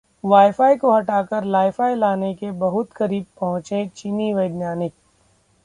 [0.23, 4.93] WiFi को हटाकर LiFi लाने के बहुत करीब पहुंचे चीनी वैज्ञानिक